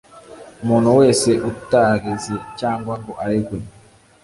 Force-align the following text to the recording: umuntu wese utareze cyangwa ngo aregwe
umuntu 0.63 0.89
wese 0.99 1.29
utareze 1.49 2.33
cyangwa 2.59 2.93
ngo 2.99 3.11
aregwe 3.23 3.57